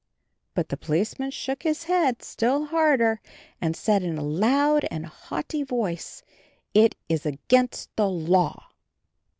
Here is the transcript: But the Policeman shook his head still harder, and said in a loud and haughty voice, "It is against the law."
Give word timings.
But 0.55 0.69
the 0.69 0.77
Policeman 0.77 1.29
shook 1.29 1.61
his 1.61 1.83
head 1.83 2.23
still 2.23 2.65
harder, 2.65 3.21
and 3.61 3.75
said 3.75 4.01
in 4.01 4.17
a 4.17 4.23
loud 4.23 4.83
and 4.89 5.05
haughty 5.05 5.61
voice, 5.61 6.23
"It 6.73 6.95
is 7.07 7.23
against 7.23 7.95
the 7.95 8.09
law." 8.09 8.69